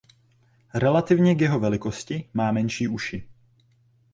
Relativně 0.73 1.35
k 1.35 1.41
jeho 1.41 1.59
velikosti 1.59 2.29
má 2.33 2.51
menší 2.51 2.87
uši. 2.87 3.27